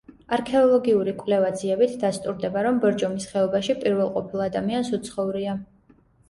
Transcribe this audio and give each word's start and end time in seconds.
არქეოლოგიური 0.35 1.11
კვლევა-ძიებით 1.17 1.93
დასტურდება, 2.03 2.63
რომ 2.69 2.79
ბორჯომის 2.87 3.29
ხეობაში 3.35 3.77
პირველყოფილ 3.85 4.43
ადამიანს 4.47 4.91
უცხოვრია. 5.01 5.55